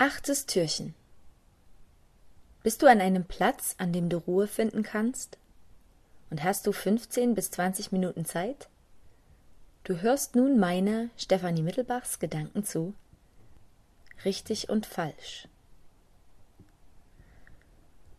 Achtes 0.00 0.46
Türchen. 0.46 0.94
Bist 2.62 2.82
du 2.82 2.86
an 2.86 3.00
einem 3.00 3.24
Platz, 3.24 3.74
an 3.78 3.92
dem 3.92 4.08
du 4.08 4.18
Ruhe 4.18 4.46
finden 4.46 4.84
kannst? 4.84 5.38
Und 6.30 6.44
hast 6.44 6.68
du 6.68 6.72
15 6.72 7.34
bis 7.34 7.50
20 7.50 7.90
Minuten 7.90 8.24
Zeit? 8.24 8.68
Du 9.82 10.00
hörst 10.00 10.36
nun 10.36 10.56
meine, 10.56 11.10
Stefanie 11.16 11.62
Mittelbachs, 11.62 12.20
Gedanken 12.20 12.62
zu 12.62 12.94
Richtig 14.24 14.68
und 14.68 14.86
Falsch. 14.86 15.48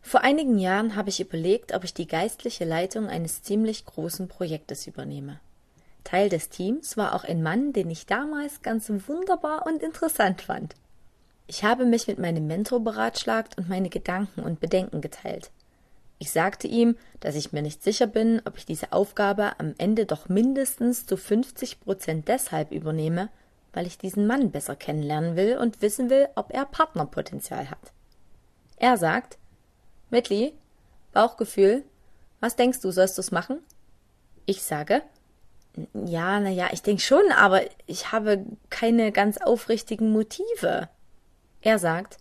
Vor 0.02 0.20
einigen 0.20 0.58
Jahren 0.58 0.96
habe 0.96 1.08
ich 1.08 1.18
überlegt, 1.18 1.72
ob 1.72 1.84
ich 1.84 1.94
die 1.94 2.06
geistliche 2.06 2.66
Leitung 2.66 3.06
eines 3.06 3.42
ziemlich 3.42 3.86
großen 3.86 4.28
Projektes 4.28 4.86
übernehme. 4.86 5.40
Teil 6.04 6.28
des 6.28 6.50
Teams 6.50 6.98
war 6.98 7.14
auch 7.14 7.24
ein 7.24 7.42
Mann, 7.42 7.72
den 7.72 7.88
ich 7.88 8.04
damals 8.04 8.60
ganz 8.60 8.90
wunderbar 8.90 9.64
und 9.64 9.82
interessant 9.82 10.42
fand. 10.42 10.74
Ich 11.50 11.64
habe 11.64 11.84
mich 11.84 12.06
mit 12.06 12.20
meinem 12.20 12.46
Mentor 12.46 12.78
beratschlagt 12.78 13.58
und 13.58 13.68
meine 13.68 13.88
Gedanken 13.88 14.42
und 14.42 14.60
Bedenken 14.60 15.00
geteilt. 15.00 15.50
Ich 16.20 16.30
sagte 16.30 16.68
ihm, 16.68 16.96
dass 17.18 17.34
ich 17.34 17.50
mir 17.50 17.60
nicht 17.60 17.82
sicher 17.82 18.06
bin, 18.06 18.40
ob 18.44 18.56
ich 18.56 18.66
diese 18.66 18.92
Aufgabe 18.92 19.58
am 19.58 19.74
Ende 19.76 20.06
doch 20.06 20.28
mindestens 20.28 21.06
zu 21.06 21.16
50 21.16 21.80
Prozent 21.80 22.28
deshalb 22.28 22.70
übernehme, 22.70 23.30
weil 23.72 23.88
ich 23.88 23.98
diesen 23.98 24.28
Mann 24.28 24.52
besser 24.52 24.76
kennenlernen 24.76 25.34
will 25.34 25.58
und 25.58 25.82
wissen 25.82 26.08
will, 26.08 26.28
ob 26.36 26.54
er 26.54 26.66
Partnerpotenzial 26.66 27.68
hat. 27.68 27.92
Er 28.76 28.96
sagt, 28.96 29.36
Mitli, 30.08 30.54
Bauchgefühl, 31.12 31.82
was 32.38 32.54
denkst 32.54 32.78
du, 32.80 32.92
sollst 32.92 33.18
du's 33.18 33.32
machen? 33.32 33.58
Ich 34.46 34.62
sage, 34.62 35.02
ja, 35.94 36.38
na 36.38 36.50
ja, 36.50 36.68
ich 36.70 36.82
denke 36.82 37.02
schon, 37.02 37.32
aber 37.36 37.62
ich 37.88 38.12
habe 38.12 38.46
keine 38.68 39.10
ganz 39.10 39.38
aufrichtigen 39.38 40.12
Motive. 40.12 40.88
Er 41.62 41.78
sagt, 41.78 42.18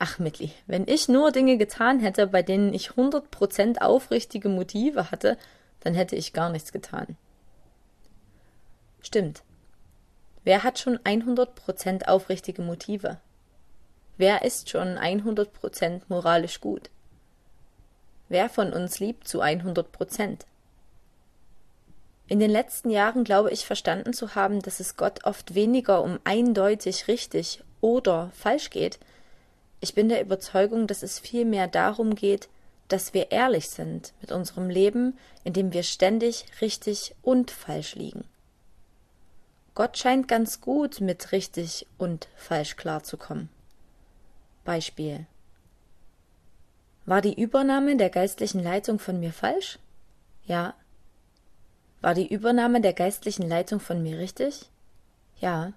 Ach, 0.00 0.18
Mitli, 0.20 0.52
wenn 0.66 0.86
ich 0.86 1.08
nur 1.08 1.32
Dinge 1.32 1.56
getan 1.58 1.98
hätte, 1.98 2.28
bei 2.28 2.42
denen 2.42 2.72
ich 2.72 2.94
hundert 2.94 3.32
Prozent 3.32 3.82
aufrichtige 3.82 4.48
Motive 4.48 5.10
hatte, 5.10 5.36
dann 5.80 5.94
hätte 5.94 6.14
ich 6.14 6.32
gar 6.32 6.50
nichts 6.50 6.70
getan. 6.70 7.16
Stimmt. 9.00 9.42
Wer 10.44 10.62
hat 10.62 10.78
schon 10.78 11.00
100 11.02 11.54
Prozent 11.56 12.08
aufrichtige 12.08 12.62
Motive? 12.62 13.18
Wer 14.16 14.42
ist 14.42 14.70
schon 14.70 14.98
100 14.98 15.52
Prozent 15.52 16.08
moralisch 16.08 16.60
gut? 16.60 16.90
Wer 18.28 18.48
von 18.48 18.72
uns 18.72 19.00
liebt 19.00 19.26
zu 19.26 19.40
100 19.40 19.90
Prozent? 19.90 20.46
In 22.28 22.40
den 22.40 22.50
letzten 22.50 22.90
Jahren 22.90 23.24
glaube 23.24 23.50
ich 23.50 23.66
verstanden 23.66 24.12
zu 24.12 24.34
haben, 24.34 24.60
dass 24.60 24.80
es 24.80 24.96
Gott 24.96 25.24
oft 25.24 25.54
weniger 25.54 26.02
um 26.02 26.20
eindeutig 26.24 27.08
richtig 27.08 27.64
oder 27.80 28.30
falsch 28.34 28.68
geht. 28.68 28.98
Ich 29.80 29.94
bin 29.94 30.10
der 30.10 30.20
Überzeugung, 30.20 30.86
dass 30.86 31.02
es 31.02 31.18
vielmehr 31.18 31.68
darum 31.68 32.14
geht, 32.14 32.50
dass 32.88 33.14
wir 33.14 33.32
ehrlich 33.32 33.70
sind 33.70 34.12
mit 34.20 34.30
unserem 34.30 34.68
Leben, 34.68 35.18
in 35.42 35.54
dem 35.54 35.72
wir 35.72 35.82
ständig 35.82 36.44
richtig 36.60 37.14
und 37.22 37.50
falsch 37.50 37.94
liegen. 37.94 38.24
Gott 39.74 39.96
scheint 39.96 40.28
ganz 40.28 40.60
gut 40.60 41.00
mit 41.00 41.32
richtig 41.32 41.86
und 41.96 42.28
falsch 42.36 42.76
klarzukommen. 42.76 43.48
Beispiel 44.64 45.26
War 47.06 47.22
die 47.22 47.40
Übernahme 47.40 47.96
der 47.96 48.10
geistlichen 48.10 48.62
Leitung 48.62 48.98
von 48.98 49.18
mir 49.18 49.32
falsch? 49.32 49.78
Ja. 50.44 50.74
War 52.00 52.14
die 52.14 52.32
Übernahme 52.32 52.80
der 52.80 52.92
geistlichen 52.92 53.48
Leitung 53.48 53.80
von 53.80 54.02
mir 54.02 54.18
richtig? 54.18 54.70
Ja. 55.40 55.72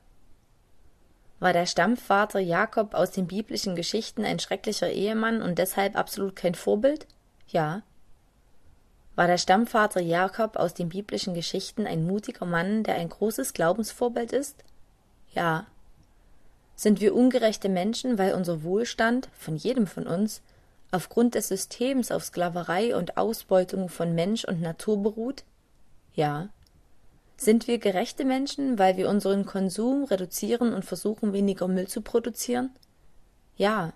War 1.39 1.53
der 1.53 1.65
Stammvater 1.65 2.39
Jakob 2.39 2.93
aus 2.93 3.09
den 3.11 3.25
biblischen 3.25 3.75
Geschichten 3.75 4.23
ein 4.23 4.37
schrecklicher 4.37 4.91
Ehemann 4.91 5.41
und 5.41 5.57
deshalb 5.57 5.95
absolut 5.95 6.35
kein 6.35 6.53
Vorbild? 6.53 7.07
Ja. 7.47 7.81
War 9.15 9.25
der 9.27 9.39
Stammvater 9.39 10.01
Jakob 10.01 10.55
aus 10.55 10.75
den 10.75 10.89
biblischen 10.89 11.33
Geschichten 11.33 11.87
ein 11.87 12.05
mutiger 12.05 12.45
Mann, 12.45 12.83
der 12.83 12.95
ein 12.95 13.09
großes 13.09 13.53
Glaubensvorbild 13.53 14.31
ist? 14.31 14.63
Ja. 15.33 15.65
Sind 16.75 17.01
wir 17.01 17.15
ungerechte 17.15 17.69
Menschen, 17.69 18.19
weil 18.19 18.33
unser 18.33 18.63
Wohlstand, 18.63 19.29
von 19.33 19.55
jedem 19.55 19.87
von 19.87 20.05
uns, 20.05 20.41
aufgrund 20.91 21.35
des 21.35 21.47
Systems 21.47 22.11
auf 22.11 22.23
Sklaverei 22.23 22.95
und 22.95 23.17
Ausbeutung 23.17 23.89
von 23.89 24.13
Mensch 24.13 24.45
und 24.45 24.61
Natur 24.61 25.01
beruht? 25.01 25.43
Ja. 26.13 26.49
Sind 27.37 27.67
wir 27.67 27.79
gerechte 27.79 28.25
Menschen, 28.25 28.77
weil 28.77 28.97
wir 28.97 29.09
unseren 29.09 29.45
Konsum 29.45 30.03
reduzieren 30.03 30.73
und 30.73 30.85
versuchen, 30.85 31.33
weniger 31.33 31.67
Müll 31.67 31.87
zu 31.87 32.01
produzieren? 32.01 32.69
Ja. 33.55 33.93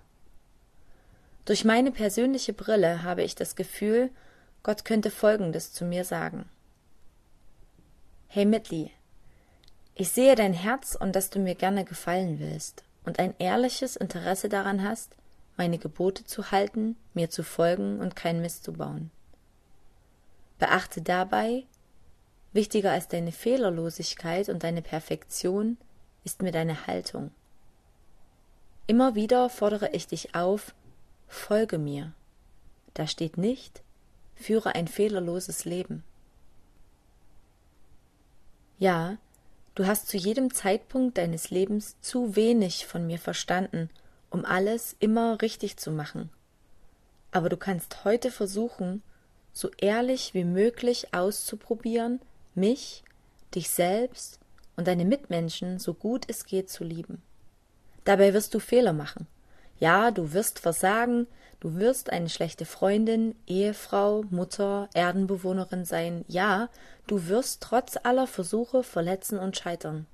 Durch 1.44 1.64
meine 1.64 1.92
persönliche 1.92 2.52
Brille 2.52 3.02
habe 3.04 3.22
ich 3.22 3.34
das 3.34 3.54
Gefühl, 3.54 4.10
Gott 4.62 4.84
könnte 4.84 5.10
Folgendes 5.10 5.72
zu 5.72 5.84
mir 5.84 6.04
sagen. 6.04 6.48
Hey 8.26 8.44
Mitli, 8.44 8.90
ich 9.94 10.10
sehe 10.10 10.34
dein 10.34 10.52
Herz 10.52 10.96
und 10.98 11.14
dass 11.14 11.30
du 11.30 11.38
mir 11.38 11.54
gerne 11.54 11.84
gefallen 11.84 12.40
willst 12.40 12.82
und 13.04 13.18
ein 13.18 13.34
ehrliches 13.38 13.94
Interesse 13.94 14.48
daran 14.48 14.82
hast, 14.82 15.14
meine 15.56 15.78
Gebote 15.78 16.24
zu 16.24 16.50
halten, 16.50 16.96
mir 17.14 17.30
zu 17.30 17.44
folgen 17.44 18.00
und 18.00 18.16
kein 18.16 18.42
Mist 18.42 18.64
zu 18.64 18.72
bauen. 18.72 19.10
Beachte 20.58 21.00
dabei, 21.00 21.64
Wichtiger 22.56 22.90
als 22.90 23.06
deine 23.06 23.30
Fehlerlosigkeit 23.30 24.48
und 24.48 24.64
deine 24.64 24.82
Perfektion 24.82 25.76
ist 26.24 26.42
mir 26.42 26.50
deine 26.50 26.88
Haltung. 26.88 27.30
Immer 28.88 29.14
wieder 29.14 29.48
fordere 29.48 29.90
ich 29.92 30.08
dich 30.08 30.34
auf, 30.34 30.74
folge 31.28 31.78
mir. 31.78 32.12
Da 32.94 33.06
steht 33.06 33.36
nicht, 33.36 33.82
führe 34.34 34.74
ein 34.74 34.88
fehlerloses 34.88 35.64
Leben. 35.64 36.02
Ja, 38.78 39.18
du 39.74 39.86
hast 39.86 40.08
zu 40.08 40.16
jedem 40.16 40.52
Zeitpunkt 40.52 41.18
deines 41.18 41.50
Lebens 41.50 41.96
zu 42.00 42.36
wenig 42.36 42.86
von 42.86 43.06
mir 43.06 43.18
verstanden, 43.18 43.90
um 44.30 44.44
alles 44.44 44.96
immer 44.98 45.42
richtig 45.42 45.76
zu 45.76 45.90
machen. 45.90 46.30
Aber 47.32 47.48
du 47.48 47.56
kannst 47.56 48.04
heute 48.04 48.30
versuchen, 48.30 49.02
so 49.52 49.70
ehrlich 49.78 50.32
wie 50.34 50.44
möglich 50.44 51.12
auszuprobieren, 51.12 52.20
mich, 52.56 53.04
dich 53.54 53.70
selbst 53.70 54.40
und 54.76 54.86
deine 54.86 55.04
Mitmenschen 55.04 55.78
so 55.78 55.94
gut 55.94 56.24
es 56.28 56.44
geht 56.44 56.70
zu 56.70 56.84
lieben. 56.84 57.22
Dabei 58.04 58.34
wirst 58.34 58.54
du 58.54 58.60
Fehler 58.60 58.92
machen. 58.92 59.26
Ja, 59.78 60.10
du 60.10 60.32
wirst 60.32 60.58
versagen, 60.60 61.26
du 61.60 61.74
wirst 61.74 62.10
eine 62.10 62.28
schlechte 62.28 62.64
Freundin, 62.64 63.34
Ehefrau, 63.46 64.24
Mutter, 64.30 64.88
Erdenbewohnerin 64.94 65.84
sein. 65.84 66.24
Ja, 66.28 66.68
du 67.06 67.26
wirst 67.26 67.62
trotz 67.62 67.98
aller 68.02 68.26
Versuche 68.26 68.82
verletzen 68.82 69.38
und 69.38 69.56
scheitern. 69.56 70.06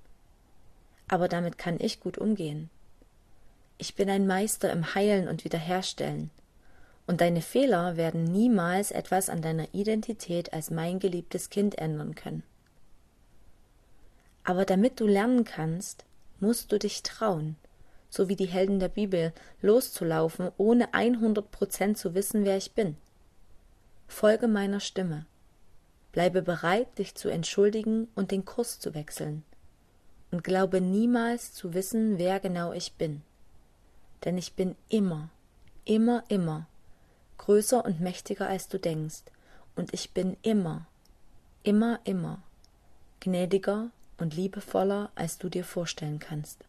Aber 1.09 1.29
damit 1.29 1.59
kann 1.59 1.77
ich 1.79 2.01
gut 2.01 2.19
umgehen. 2.19 2.71
Ich 3.79 3.95
bin 3.95 4.09
ein 4.09 4.27
Meister 4.27 4.73
im 4.73 4.95
Heilen 4.95 5.29
und 5.29 5.45
Wiederherstellen. 5.45 6.31
Und 7.13 7.21
deine 7.21 7.43
Fehler 7.43 7.99
werden 7.99 8.25
niemals 8.25 8.91
etwas 8.91 9.29
an 9.29 9.43
deiner 9.43 9.75
Identität 9.75 10.55
als 10.55 10.71
mein 10.71 10.99
geliebtes 10.99 11.51
Kind 11.51 11.77
ändern 11.77 12.15
können. 12.15 12.43
Aber 14.45 14.65
damit 14.65 14.99
du 14.99 15.07
lernen 15.07 15.45
kannst, 15.45 16.07
musst 16.41 16.73
du 16.73 16.79
dich 16.79 17.03
trauen, 17.03 17.57
so 18.09 18.31
wie 18.31 18.35
die 18.35 18.47
Helden 18.47 18.81
der 18.81 18.89
Bibel, 18.89 19.35
loszulaufen, 19.61 20.53
ohne 20.57 20.95
100 20.95 21.51
Prozent 21.51 21.99
zu 21.99 22.15
wissen, 22.15 22.47
wer 22.47 22.57
ich 22.57 22.73
bin. 22.73 22.97
Folge 24.09 24.49
meiner 24.49 24.81
Stimme. 24.81 25.27
Bleibe 26.13 26.41
bereit, 26.41 26.99
dich 26.99 27.15
zu 27.15 27.29
entschuldigen 27.29 28.09
und 28.15 28.31
den 28.31 28.47
Kurs 28.47 28.81
zu 28.81 28.95
wechseln. 28.95 29.45
Und 30.31 30.45
glaube 30.45 30.81
niemals 30.81 31.53
zu 31.53 31.75
wissen, 31.75 32.17
wer 32.17 32.41
genau 32.41 32.73
ich 32.73 32.95
bin. 32.95 33.21
Denn 34.25 34.39
ich 34.39 34.55
bin 34.55 34.77
immer, 34.89 35.29
immer, 35.85 36.25
immer 36.29 36.69
größer 37.43 37.85
und 37.85 38.01
mächtiger 38.01 38.47
als 38.47 38.69
du 38.69 38.79
denkst, 38.79 39.23
und 39.75 39.93
ich 39.93 40.13
bin 40.13 40.37
immer, 40.43 40.87
immer, 41.65 41.99
immer 42.05 42.41
gnädiger 43.19 43.91
und 44.19 44.35
liebevoller, 44.35 45.11
als 45.17 45.39
du 45.39 45.49
dir 45.49 45.65
vorstellen 45.65 46.21
kannst. 46.21 46.65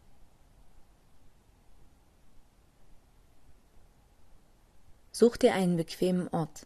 Such 5.12 5.38
dir 5.38 5.54
einen 5.54 5.78
bequemen 5.78 6.28
Ort. 6.30 6.66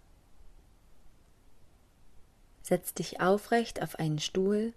Setz 2.63 2.94
dich 2.94 3.19
aufrecht 3.19 3.81
auf 3.81 3.95
einen 4.00 4.19
Stuhl, 4.19 4.74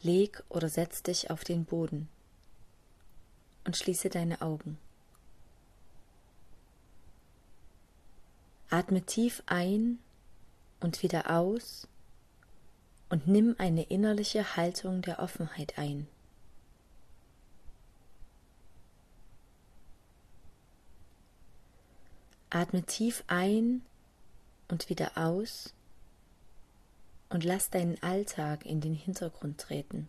leg 0.00 0.44
oder 0.48 0.68
setz 0.68 1.02
dich 1.02 1.30
auf 1.30 1.42
den 1.42 1.64
Boden 1.64 2.08
und 3.64 3.76
schließe 3.76 4.10
deine 4.10 4.42
Augen. 4.42 4.78
Atme 8.70 9.00
tief 9.00 9.42
ein 9.46 9.98
und 10.80 11.02
wieder 11.02 11.30
aus 11.30 11.88
und 13.08 13.26
nimm 13.26 13.54
eine 13.56 13.84
innerliche 13.84 14.56
Haltung 14.56 15.00
der 15.00 15.20
Offenheit 15.20 15.78
ein. 15.78 16.06
Atme 22.50 22.82
tief 22.82 23.24
ein 23.26 23.80
und 24.68 24.90
wieder 24.90 25.16
aus 25.16 25.72
und 27.30 27.44
lass 27.44 27.70
deinen 27.70 28.02
Alltag 28.02 28.66
in 28.66 28.82
den 28.82 28.94
Hintergrund 28.94 29.58
treten. 29.58 30.08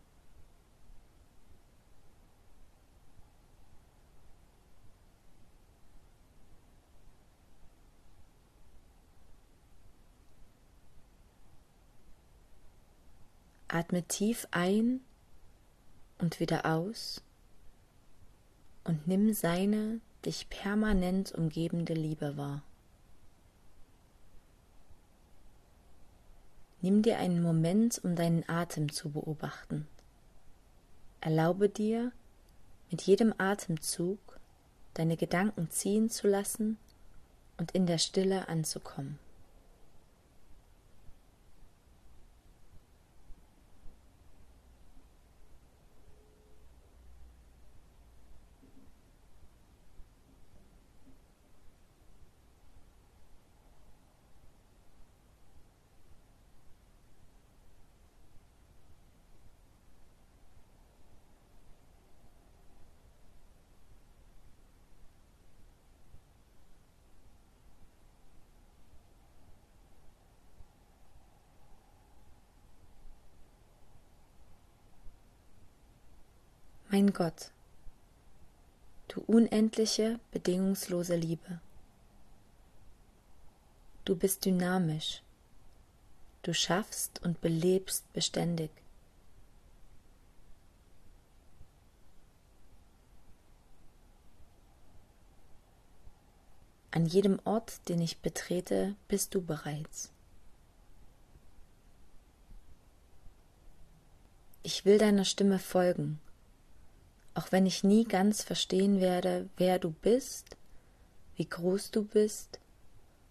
Atme 13.70 14.04
tief 14.04 14.48
ein 14.52 15.00
und 16.18 16.40
wieder 16.40 16.66
aus 16.66 17.22
und 18.84 19.08
nimm 19.08 19.34
seine 19.34 20.02
dich 20.26 20.50
permanent 20.50 21.32
umgebende 21.32 21.94
Liebe 21.94 22.36
wahr. 22.36 22.64
Nimm 26.82 27.04
dir 27.04 27.18
einen 27.18 27.42
Moment, 27.42 28.00
um 28.04 28.16
deinen 28.16 28.48
Atem 28.48 28.92
zu 28.92 29.12
beobachten. 29.12 29.88
Erlaube 31.22 31.70
dir, 31.70 32.12
mit 32.90 33.04
jedem 33.04 33.34
Atemzug 33.38 34.20
deine 34.96 35.18
Gedanken 35.18 35.70
ziehen 35.70 36.10
zu 36.10 36.28
lassen 36.28 36.78
und 37.58 37.72
in 37.72 37.86
der 37.86 37.98
Stille 37.98 38.48
anzukommen. 38.48 39.20
Mein 77.00 77.14
Gott, 77.14 77.52
du 79.08 79.22
unendliche, 79.22 80.20
bedingungslose 80.32 81.16
Liebe. 81.16 81.62
Du 84.04 84.18
bist 84.18 84.44
dynamisch, 84.44 85.24
du 86.42 86.54
schaffst 86.54 87.24
und 87.24 87.40
belebst 87.40 88.12
beständig. 88.12 88.70
An 96.92 97.06
jedem 97.06 97.40
Ort, 97.46 97.88
den 97.88 98.02
ich 98.02 98.18
betrete, 98.18 98.98
bist 99.08 99.34
du 99.34 99.42
bereits. 99.42 100.12
Ich 104.64 104.84
will 104.84 104.98
deiner 104.98 105.24
Stimme 105.24 105.60
folgen 105.60 106.20
auch 107.40 107.54
wenn 107.54 107.66
ich 107.66 107.86
nie 107.86 108.04
ganz 108.04 108.44
verstehen 108.44 109.00
werde, 109.00 109.48
wer 109.56 109.80
du 109.80 109.92
bist, 109.92 110.58
wie 111.38 111.48
groß 111.48 111.90
du 111.92 112.04
bist 112.04 112.60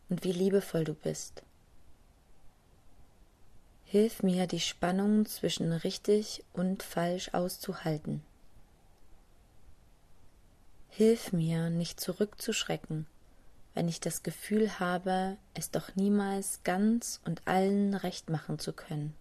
und 0.09 0.25
wie 0.25 0.33
liebevoll 0.33 0.85
du 0.85 0.95
bist. 0.95 1.43
Hilf 3.85 4.23
mir, 4.23 4.47
die 4.47 4.61
Spannung 4.61 5.27
zwischen 5.27 5.73
richtig 5.73 6.43
und 6.55 6.83
falsch 6.83 7.35
auszuhalten. 7.35 8.23
Hilf 10.89 11.35
mir, 11.35 11.69
nicht 11.69 12.01
zurückzuschrecken, 12.01 13.07
wenn 13.75 13.89
ich 13.89 14.01
das 14.01 14.23
Gefühl 14.23 14.81
habe, 14.81 15.37
es 15.53 15.71
doch 15.71 15.97
niemals 15.97 16.63
ganz 16.65 17.21
und 17.27 17.43
allen 17.45 17.93
recht 17.93 18.31
machen 18.31 18.59
zu 18.59 18.73
können. 18.73 19.15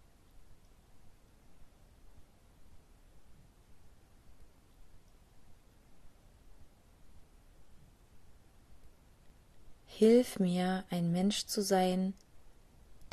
Hilf 9.99 10.38
mir, 10.38 10.83
ein 10.91 11.11
Mensch 11.11 11.47
zu 11.47 11.63
sein, 11.63 12.13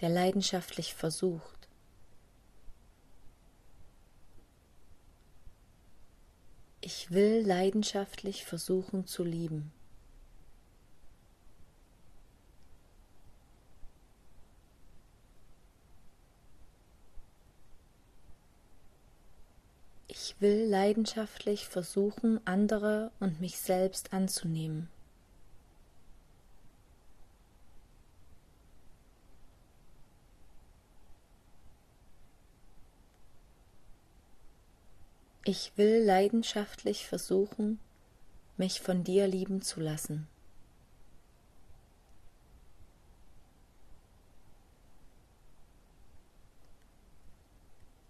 der 0.02 0.10
leidenschaftlich 0.10 0.92
versucht. 0.92 1.66
Ich 6.82 7.10
will 7.10 7.42
leidenschaftlich 7.46 8.44
versuchen 8.44 9.06
zu 9.06 9.24
lieben. 9.24 9.72
Ich 20.06 20.38
will 20.38 20.66
leidenschaftlich 20.66 21.66
versuchen, 21.66 22.46
andere 22.46 23.10
und 23.20 23.40
mich 23.40 23.56
selbst 23.56 24.12
anzunehmen. 24.12 24.90
Ich 35.46 35.72
will 35.76 36.02
leidenschaftlich 36.02 37.06
versuchen, 37.06 37.78
mich 38.56 38.80
von 38.80 39.04
dir 39.04 39.26
lieben 39.26 39.60
zu 39.60 39.78
lassen. 39.78 40.26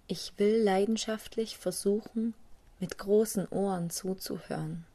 Ich 0.06 0.38
will 0.38 0.62
leidenschaftlich 0.62 1.58
versuchen, 1.58 2.34
mit 2.78 2.98
großen 2.98 3.48
Ohren 3.48 3.90
zuzuhören. 3.90 4.86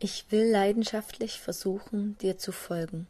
Ich 0.00 0.32
will 0.32 0.50
leidenschaftlich 0.50 1.38
versuchen, 1.38 2.18
dir 2.18 2.36
zu 2.36 2.50
folgen. 2.50 3.06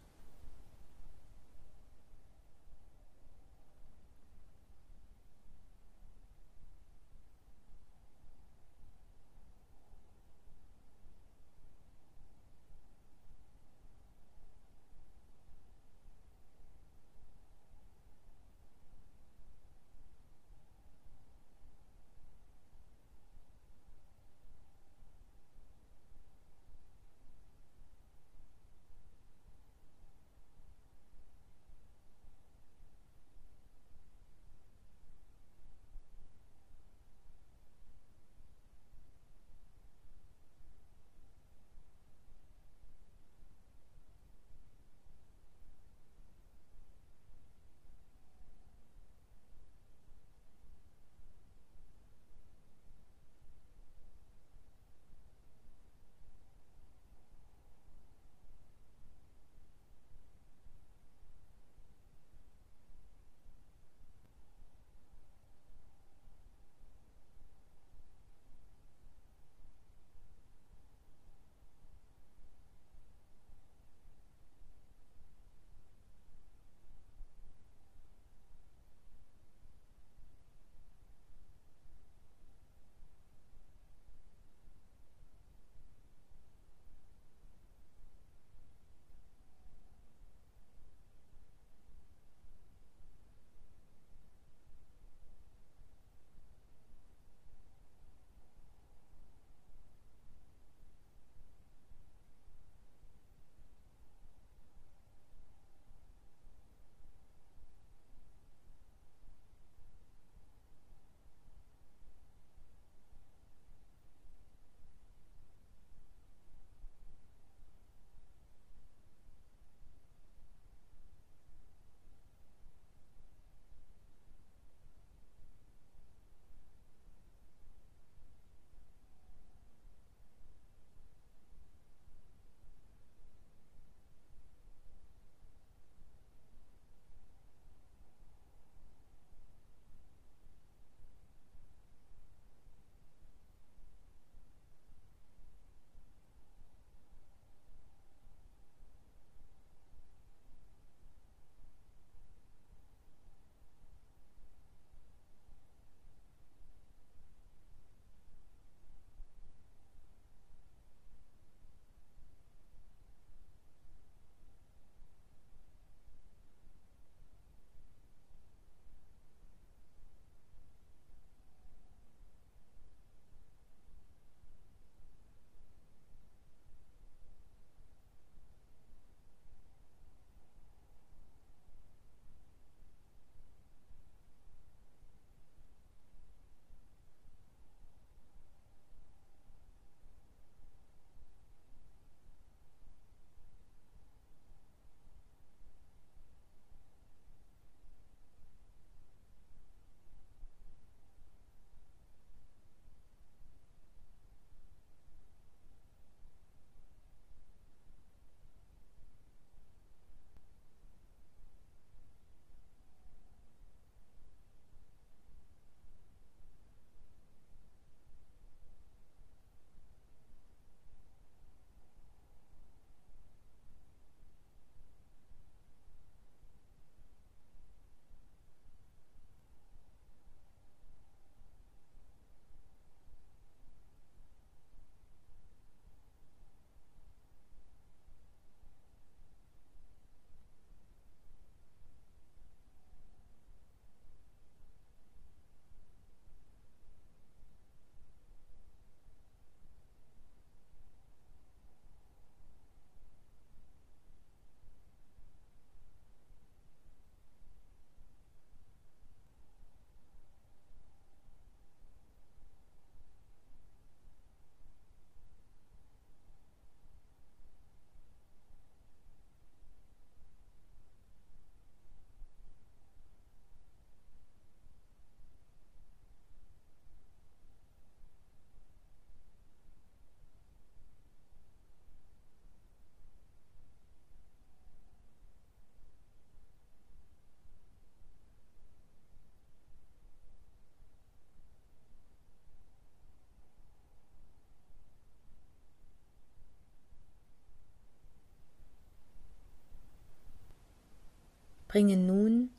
Bringe 301.70 301.96
nun 301.96 302.50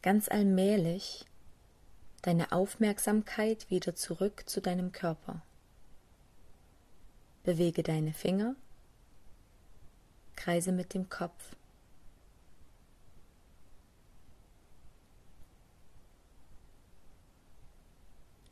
ganz 0.00 0.28
allmählich 0.28 1.24
deine 2.22 2.52
Aufmerksamkeit 2.52 3.68
wieder 3.68 3.96
zurück 3.96 4.44
zu 4.46 4.60
deinem 4.60 4.92
Körper. 4.92 5.42
Bewege 7.42 7.82
deine 7.82 8.12
Finger, 8.12 8.54
kreise 10.36 10.70
mit 10.70 10.94
dem 10.94 11.08
Kopf. 11.08 11.56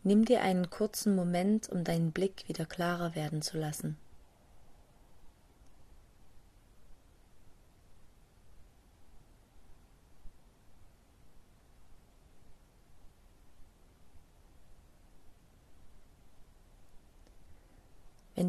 Nimm 0.02 0.24
dir 0.24 0.42
einen 0.42 0.68
kurzen 0.68 1.14
Moment, 1.14 1.68
um 1.68 1.84
deinen 1.84 2.10
Blick 2.10 2.48
wieder 2.48 2.66
klarer 2.66 3.14
werden 3.14 3.40
zu 3.40 3.56
lassen. 3.56 3.96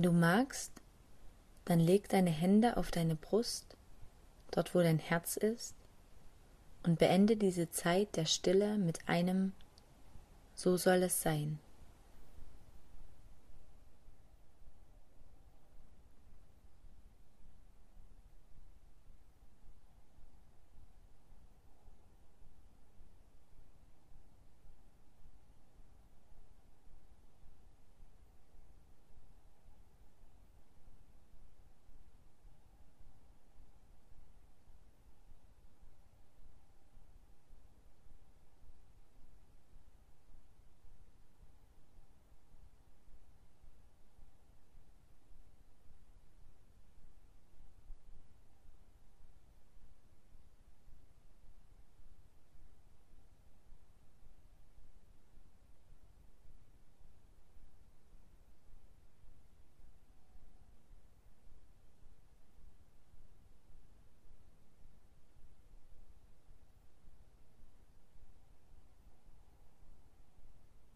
Du 0.01 0.11
magst, 0.11 0.71
dann 1.65 1.79
leg 1.79 2.09
deine 2.09 2.31
Hände 2.31 2.77
auf 2.77 2.89
deine 2.89 3.13
Brust, 3.13 3.77
dort 4.49 4.73
wo 4.73 4.79
dein 4.79 4.97
Herz 4.97 5.37
ist, 5.37 5.75
und 6.81 6.97
beende 6.97 7.37
diese 7.37 7.69
Zeit 7.69 8.15
der 8.15 8.25
Stille 8.25 8.79
mit 8.79 9.07
einem 9.07 9.51
So 10.55 10.75
soll 10.75 11.03
es 11.03 11.21
sein. 11.21 11.59